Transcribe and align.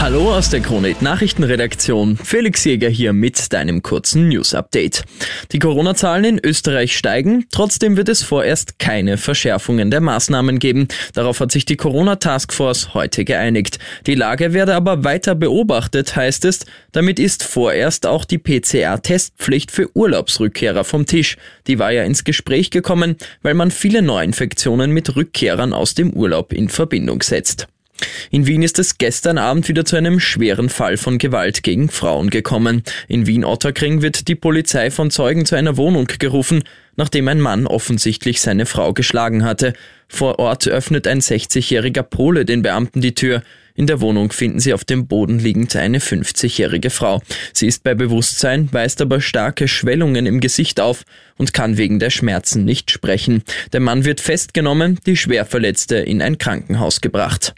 Hallo 0.00 0.34
aus 0.34 0.48
der 0.48 0.60
Kronit 0.60 1.02
Nachrichtenredaktion. 1.02 2.16
Felix 2.16 2.64
Jäger 2.64 2.88
hier 2.88 3.12
mit 3.12 3.52
deinem 3.52 3.82
kurzen 3.82 4.28
News 4.28 4.54
Update. 4.54 5.04
Die 5.52 5.58
Corona-Zahlen 5.58 6.24
in 6.24 6.40
Österreich 6.42 6.96
steigen, 6.96 7.44
trotzdem 7.50 7.98
wird 7.98 8.08
es 8.08 8.22
vorerst 8.22 8.78
keine 8.78 9.18
Verschärfungen 9.18 9.90
der 9.90 10.00
Maßnahmen 10.00 10.58
geben. 10.58 10.88
Darauf 11.12 11.40
hat 11.40 11.52
sich 11.52 11.66
die 11.66 11.76
Corona 11.76 12.16
Taskforce 12.16 12.94
heute 12.94 13.26
geeinigt. 13.26 13.78
Die 14.06 14.14
Lage 14.14 14.54
werde 14.54 14.74
aber 14.74 15.04
weiter 15.04 15.34
beobachtet, 15.34 16.16
heißt 16.16 16.46
es. 16.46 16.64
Damit 16.92 17.18
ist 17.18 17.42
vorerst 17.42 18.06
auch 18.06 18.24
die 18.24 18.38
PCR-Testpflicht 18.38 19.70
für 19.70 19.94
Urlaubsrückkehrer 19.94 20.84
vom 20.84 21.04
Tisch. 21.04 21.36
Die 21.66 21.78
war 21.78 21.92
ja 21.92 22.04
ins 22.04 22.24
Gespräch 22.24 22.70
gekommen, 22.70 23.16
weil 23.42 23.52
man 23.52 23.70
viele 23.70 24.00
Neuinfektionen 24.00 24.92
mit 24.92 25.14
Rückkehrern 25.14 25.74
aus 25.74 25.92
dem 25.92 26.14
Urlaub 26.14 26.54
in 26.54 26.70
Verbindung 26.70 27.20
setzt. 27.20 27.68
In 28.30 28.46
Wien 28.46 28.62
ist 28.62 28.78
es 28.78 28.98
gestern 28.98 29.38
Abend 29.38 29.68
wieder 29.68 29.84
zu 29.84 29.96
einem 29.96 30.20
schweren 30.20 30.68
Fall 30.68 30.96
von 30.96 31.18
Gewalt 31.18 31.62
gegen 31.62 31.88
Frauen 31.88 32.30
gekommen. 32.30 32.82
In 33.08 33.26
Wien-Otterkring 33.26 34.02
wird 34.02 34.28
die 34.28 34.34
Polizei 34.34 34.90
von 34.90 35.10
Zeugen 35.10 35.46
zu 35.46 35.56
einer 35.56 35.76
Wohnung 35.76 36.06
gerufen, 36.18 36.62
nachdem 36.96 37.28
ein 37.28 37.40
Mann 37.40 37.66
offensichtlich 37.66 38.40
seine 38.40 38.66
Frau 38.66 38.92
geschlagen 38.92 39.44
hatte. 39.44 39.72
Vor 40.08 40.38
Ort 40.38 40.68
öffnet 40.68 41.06
ein 41.06 41.20
60-jähriger 41.20 42.02
Pole 42.02 42.44
den 42.44 42.62
Beamten 42.62 43.00
die 43.00 43.14
Tür. 43.14 43.42
In 43.74 43.86
der 43.86 44.00
Wohnung 44.00 44.32
finden 44.32 44.60
sie 44.60 44.74
auf 44.74 44.84
dem 44.84 45.06
Boden 45.06 45.38
liegend 45.38 45.74
eine 45.76 46.00
50-jährige 46.00 46.90
Frau. 46.90 47.22
Sie 47.52 47.66
ist 47.66 47.82
bei 47.82 47.94
Bewusstsein, 47.94 48.68
weist 48.72 49.00
aber 49.00 49.20
starke 49.20 49.68
Schwellungen 49.68 50.26
im 50.26 50.40
Gesicht 50.40 50.80
auf 50.80 51.04
und 51.38 51.52
kann 51.52 51.78
wegen 51.78 51.98
der 51.98 52.10
Schmerzen 52.10 52.64
nicht 52.64 52.90
sprechen. 52.90 53.42
Der 53.72 53.80
Mann 53.80 54.04
wird 54.04 54.20
festgenommen, 54.20 54.98
die 55.06 55.16
Schwerverletzte 55.16 55.96
in 55.96 56.20
ein 56.20 56.38
Krankenhaus 56.38 57.00
gebracht. 57.00 57.54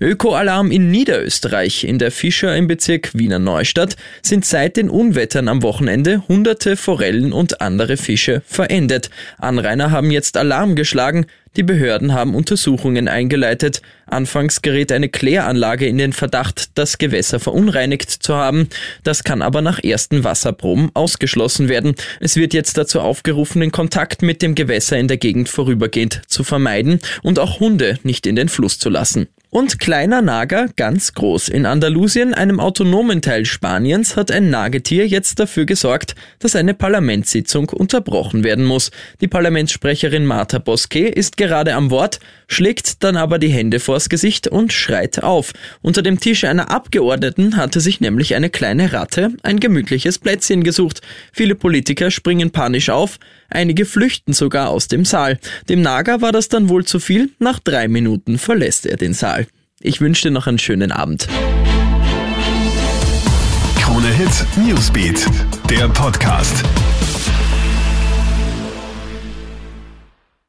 Ökoalarm 0.00 0.70
in 0.70 0.90
Niederösterreich. 0.90 1.84
In 1.84 1.98
der 1.98 2.10
Fischer 2.10 2.56
im 2.56 2.66
Bezirk 2.66 3.10
Wiener 3.14 3.38
Neustadt 3.38 3.96
sind 4.22 4.44
seit 4.44 4.76
den 4.76 4.90
Unwettern 4.90 5.48
am 5.48 5.62
Wochenende 5.62 6.26
hunderte 6.28 6.76
Forellen 6.76 7.32
und 7.32 7.60
andere 7.60 7.96
Fische 7.96 8.42
verendet. 8.46 9.10
Anrainer 9.38 9.90
haben 9.90 10.10
jetzt 10.10 10.36
Alarm 10.36 10.74
geschlagen. 10.76 11.26
Die 11.56 11.64
Behörden 11.64 12.12
haben 12.12 12.36
Untersuchungen 12.36 13.08
eingeleitet. 13.08 13.82
Anfangs 14.06 14.62
gerät 14.62 14.92
eine 14.92 15.08
Kläranlage 15.08 15.86
in 15.86 15.98
den 15.98 16.12
Verdacht, 16.12 16.78
das 16.78 16.98
Gewässer 16.98 17.40
verunreinigt 17.40 18.08
zu 18.08 18.36
haben. 18.36 18.68
Das 19.02 19.24
kann 19.24 19.42
aber 19.42 19.60
nach 19.60 19.82
ersten 19.82 20.22
Wasserproben 20.22 20.90
ausgeschlossen 20.94 21.68
werden. 21.68 21.96
Es 22.20 22.36
wird 22.36 22.54
jetzt 22.54 22.78
dazu 22.78 23.00
aufgerufen, 23.00 23.60
den 23.60 23.72
Kontakt 23.72 24.22
mit 24.22 24.42
dem 24.42 24.54
Gewässer 24.54 24.96
in 24.96 25.08
der 25.08 25.16
Gegend 25.16 25.48
vorübergehend 25.48 26.22
zu 26.28 26.44
vermeiden 26.44 27.00
und 27.22 27.40
auch 27.40 27.58
Hunde 27.58 27.98
nicht 28.04 28.28
in 28.28 28.36
den 28.36 28.48
Fluss 28.48 28.78
zu 28.78 28.88
lassen. 28.88 29.26
Und 29.52 29.80
kleiner 29.80 30.22
Nager 30.22 30.68
ganz 30.76 31.12
groß. 31.12 31.48
In 31.48 31.66
Andalusien, 31.66 32.34
einem 32.34 32.60
autonomen 32.60 33.20
Teil 33.20 33.44
Spaniens, 33.44 34.14
hat 34.14 34.30
ein 34.30 34.48
Nagetier 34.48 35.08
jetzt 35.08 35.40
dafür 35.40 35.66
gesorgt, 35.66 36.14
dass 36.38 36.54
eine 36.54 36.72
Parlamentssitzung 36.72 37.68
unterbrochen 37.68 38.44
werden 38.44 38.64
muss. 38.64 38.92
Die 39.20 39.26
Parlamentssprecherin 39.26 40.24
Marta 40.24 40.60
Bosquet 40.60 41.08
ist 41.08 41.36
gerade 41.36 41.74
am 41.74 41.90
Wort, 41.90 42.20
schlägt 42.46 43.02
dann 43.02 43.16
aber 43.16 43.40
die 43.40 43.48
Hände 43.48 43.80
vors 43.80 44.08
Gesicht 44.08 44.46
und 44.46 44.72
schreit 44.72 45.20
auf. 45.20 45.52
Unter 45.82 46.02
dem 46.02 46.20
Tisch 46.20 46.44
einer 46.44 46.70
Abgeordneten 46.70 47.56
hatte 47.56 47.80
sich 47.80 48.00
nämlich 48.00 48.36
eine 48.36 48.50
kleine 48.50 48.92
Ratte 48.92 49.32
ein 49.42 49.58
gemütliches 49.58 50.20
Plätzchen 50.20 50.62
gesucht. 50.62 51.00
Viele 51.32 51.56
Politiker 51.56 52.12
springen 52.12 52.52
panisch 52.52 52.88
auf, 52.88 53.18
einige 53.50 53.84
flüchten 53.84 54.32
sogar 54.32 54.70
aus 54.70 54.88
dem 54.88 55.04
Saal. 55.04 55.38
Dem 55.68 55.82
Nager 55.82 56.20
war 56.20 56.32
das 56.32 56.48
dann 56.48 56.68
wohl 56.68 56.84
zu 56.84 57.00
viel, 57.00 57.30
nach 57.38 57.58
drei 57.58 57.88
Minuten 57.88 58.38
verlässt 58.38 58.86
er 58.86 58.96
den 58.96 59.14
Saal. 59.14 59.46
Ich 59.80 60.00
wünsche 60.00 60.28
dir 60.28 60.30
noch 60.30 60.46
einen 60.46 60.58
schönen 60.58 60.92
Abend. 60.92 61.26
Krone 63.80 64.08
Hit 64.08 64.46
Newsbeat, 64.56 65.26
der 65.68 65.88
Podcast. 65.88 66.62